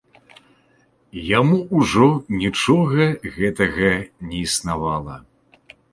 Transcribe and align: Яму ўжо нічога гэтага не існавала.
Яму 1.39 1.59
ўжо 1.81 2.07
нічога 2.41 3.01
гэтага 3.37 3.93
не 4.31 4.37
існавала. 4.45 5.15